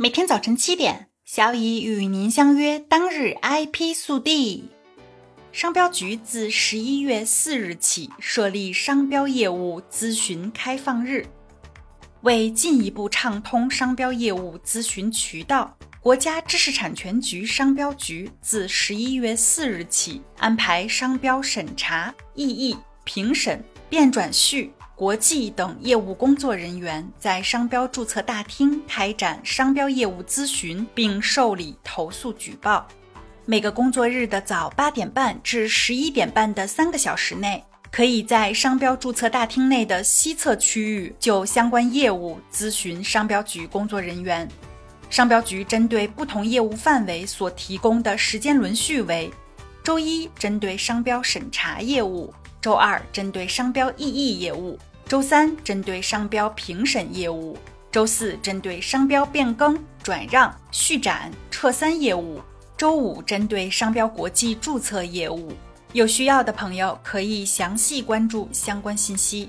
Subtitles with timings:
[0.00, 4.68] 每天早晨七点，小乙与您相约当日 IP 速递。
[5.50, 11.26] 商标局自十一月四日起设立商标业务咨询开放日，
[12.20, 23.60] 为进一步畅通商标业务咨询渠道，国家知识产权局商标局自十一月四日起安排商标审查、异议、评审、
[23.90, 24.70] 变转续。
[24.98, 32.84] 国际等业务工作人员在商标注册大厅开展商标业务咨询，并受理投诉举报。
[33.46, 44.48] 每个工作日的早八点半至十一点半的三个小时内，可以在商标注册大厅内的西侧区域就相关业务咨询商标局工作人员。
[45.08, 49.30] 商标局针对不同业务范围所提供的时间轮序为：
[49.84, 54.76] 周一针对商标审查业务，周二针对商标异议业务。
[55.08, 57.56] 周三针对商标评审业务，
[57.90, 62.42] 周四针对商标变更、转让、续展、撤三业务，
[62.76, 65.50] 周五针对商标国际注册业务。
[65.94, 69.48] 有需要的朋友可以详细关注相关信息。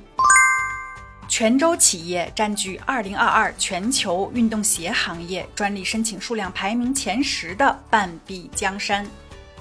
[1.28, 9.06] 泉州企业占据2022全球运动鞋行业专利申请数量排名前十的半壁江山。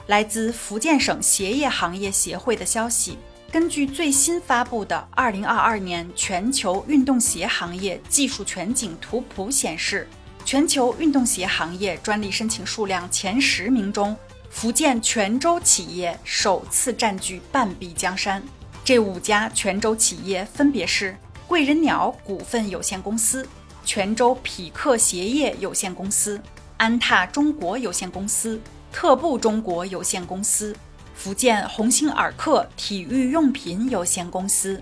[0.07, 3.19] 来自福建省鞋业行业协会的消息。
[3.51, 10.07] 根据最新发布的《二零二二年全球运动鞋行业技术全景图谱》显示，
[10.45, 14.15] 全球运动鞋行业专利申请数量前十名中，
[14.51, 18.43] 福建泉州企业首次占据半壁江山。
[18.85, 23.49] 这五家泉州企业分别是贵人鸟股份有限公司、
[23.83, 26.39] 泉州匹克鞋业有限公司、
[26.77, 28.61] 安踏中国有限公司、
[28.93, 30.77] 特步中国有限公司。
[31.19, 34.81] 福建鸿星尔克体育用品有限公司，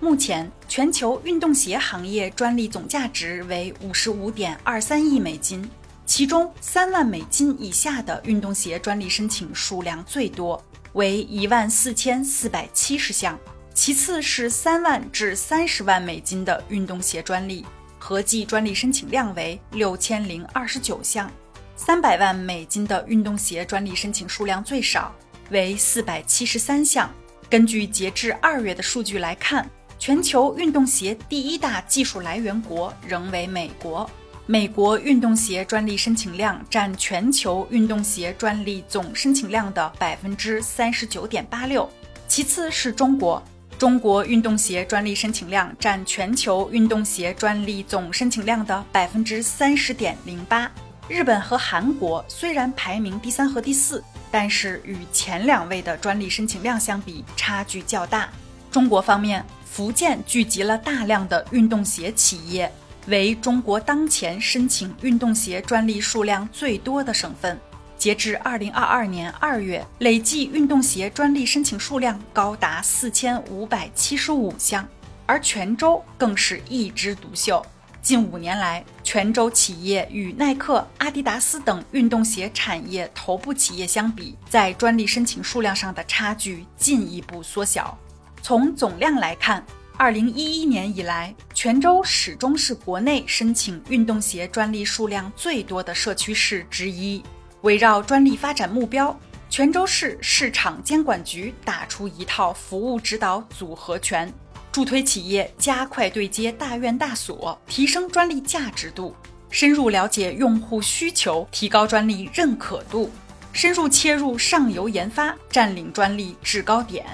[0.00, 5.68] 目前全球运动鞋行业专利总价值为五十五点二三亿美金，
[6.06, 13.38] 其中三万美金以下的运动鞋专利申请数量最多，为一万四千四百七十项，
[13.74, 17.62] 其次是三万至三十万美金的运动鞋专利，
[17.98, 21.30] 合计专利申请量为六千零二十九项，
[21.76, 25.14] 三百万美金的运动鞋专利申请数量最少。
[25.50, 27.10] 为四百七十三项。
[27.50, 29.68] 根据截至二月的数据来看，
[29.98, 34.08] 全球运动鞋第一大技术来源国仍为美国。
[34.46, 41.88] 美国运动鞋专利申请量占全球运动鞋专利总申请量的百分之三十九点八六，
[42.28, 43.42] 其次是中国。
[43.78, 50.70] 中国运动鞋专利申请量占全球运动鞋专利总申请量的百分之三十点零八。
[51.08, 54.02] 日本和韩国虽然排名第三和第四。
[54.34, 58.28] 但是与前两位的专利申请量相比，差距较大。
[58.68, 62.68] 中国方面，福建聚集了大量的运动鞋企业，
[63.06, 67.56] 为中国当前申请运动鞋专利数量最多的省份。
[67.96, 74.84] 截至二零二二年二月，累计运动鞋专利申请数量高达四千五百七十五项，
[75.26, 77.64] 而泉州更是一枝独秀。
[78.04, 87.98] 近五年来，泉州企业与耐克、阿迪达斯等运动鞋产业头部企业相比，在专利申请数量上的差距进一步缩小。
[88.42, 89.64] 从总量来看，
[89.96, 97.24] 二零一一年以来，泉州始终是国内申请运动鞋专利数量最多的社区市之一。
[97.62, 104.30] 围绕专利发展目标，泉州市市场监管局打出一套服务指导组合拳。
[104.74, 109.14] 助推企业加快对接大院大所，提升专利价值度；
[109.48, 113.08] 深入了解用户需求，提高专利认可度；
[113.52, 117.06] 深入切入上游研发，占领专利制高点。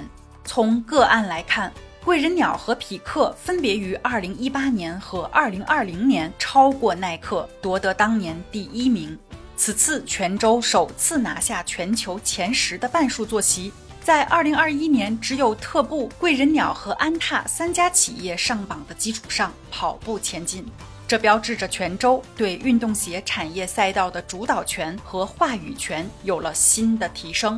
[0.43, 1.71] 从个案来看，
[2.03, 9.19] 贵人鸟和匹克分别于2018年和2020年超过耐克，夺得当年第一名。
[9.59, 13.71] 此次泉州首次拿下全球前十的半数坐席。
[14.11, 20.67] 在二零二一年，只有特步、贵人鸟和安踏三家企业上榜的基础上跑步前进，
[21.07, 27.57] 这标志着泉州对运动鞋产业赛道的主导权和话语权有了新的提升。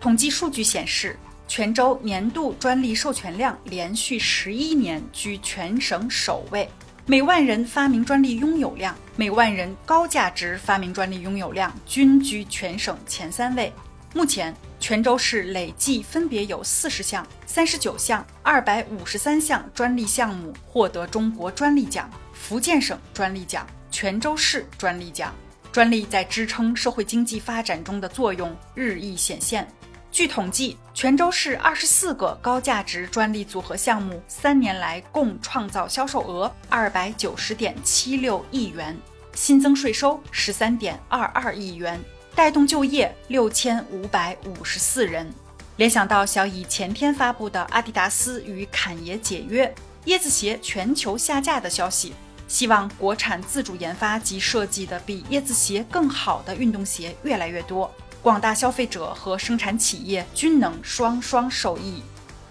[0.00, 1.16] 统计数据显示，
[1.46, 6.68] 泉州年度专利授权量连续十一年居全省首位，
[7.06, 13.72] 每万人发明专利拥有量、每万人高价值发明专利拥有量均居全省前三位。
[14.14, 25.34] 目前，泉州市累计分别有四十项、三十九项、二百五十三项专利项目获得中国专利奖、福建省专利奖、泉州市专利奖。
[25.72, 29.66] 专利在支撑社会经济发展中的作用日益显现。
[30.10, 38.94] 据统计，泉州市二十四个高价值专利组合项目三年来共创造销售额二百九十点七六亿元。
[39.34, 41.98] 新增税收十三点二二亿元，
[42.34, 45.32] 带动就业六千五百五十四人。
[45.76, 49.72] 联想到小乙前天发布的阿迪达斯与侃爷解约、
[50.06, 52.12] 椰子鞋全球下架的消息，
[52.46, 57.90] 希望国产自主研发及设计的比椰子鞋更好的运动鞋越来越多，
[58.22, 62.02] 广大消费者和生产企业均能双双受益。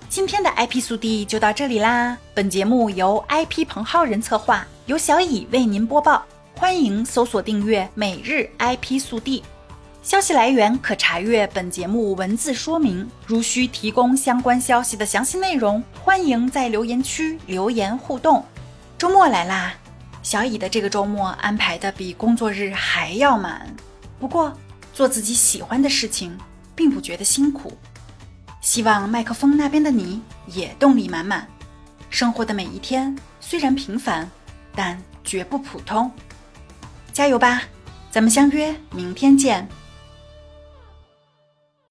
[0.09, 2.17] 今天的 IP 速递就到这里啦！
[2.33, 6.25] 本节目由 IP 彭浩人策划，由小乙为您播报。
[6.55, 9.41] 欢迎搜索订阅每日 IP 速递。
[10.03, 13.07] 消息来源可查阅本节目文字说明。
[13.27, 18.43] 如需提供相关消息的详细内容，欢迎在留言区留言互动。
[18.97, 19.75] 周末来啦，
[20.23, 23.71] 小乙的这个周末安排的比工作日还要满。
[24.19, 24.51] 不过
[24.91, 26.35] 做自己喜欢的事情，
[26.75, 27.77] 并不觉得辛苦。
[28.59, 31.47] 希望麦克风那边的你也动力满满。
[32.09, 34.27] 生活的每一天虽然平凡，
[34.75, 36.09] 但绝不普通。
[37.13, 37.61] 加油吧，
[38.09, 39.69] 咱们相约明天见。